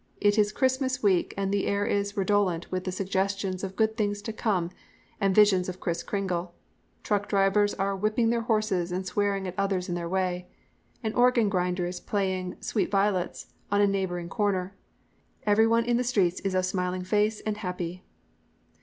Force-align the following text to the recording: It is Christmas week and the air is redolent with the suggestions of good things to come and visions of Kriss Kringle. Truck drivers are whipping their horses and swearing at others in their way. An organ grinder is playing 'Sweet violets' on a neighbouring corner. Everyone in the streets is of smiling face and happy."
It 0.19 0.39
is 0.39 0.51
Christmas 0.51 1.03
week 1.03 1.31
and 1.37 1.53
the 1.53 1.67
air 1.67 1.85
is 1.85 2.17
redolent 2.17 2.71
with 2.71 2.85
the 2.85 2.91
suggestions 2.91 3.63
of 3.63 3.75
good 3.75 3.95
things 3.97 4.23
to 4.23 4.33
come 4.33 4.71
and 5.19 5.35
visions 5.35 5.69
of 5.69 5.79
Kriss 5.79 6.01
Kringle. 6.03 6.55
Truck 7.03 7.29
drivers 7.29 7.75
are 7.75 7.95
whipping 7.95 8.31
their 8.31 8.41
horses 8.41 8.91
and 8.91 9.05
swearing 9.05 9.47
at 9.47 9.53
others 9.59 9.89
in 9.89 9.93
their 9.93 10.09
way. 10.09 10.47
An 11.03 11.13
organ 11.13 11.49
grinder 11.49 11.85
is 11.85 11.99
playing 11.99 12.57
'Sweet 12.61 12.89
violets' 12.89 13.53
on 13.71 13.79
a 13.79 13.85
neighbouring 13.85 14.27
corner. 14.27 14.75
Everyone 15.45 15.85
in 15.85 15.97
the 15.97 16.03
streets 16.03 16.39
is 16.39 16.55
of 16.55 16.65
smiling 16.65 17.03
face 17.03 17.39
and 17.41 17.57
happy." 17.57 18.03